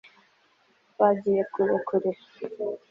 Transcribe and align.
twagiye 0.91 1.41
kure 1.53 1.75
kure 1.87 2.11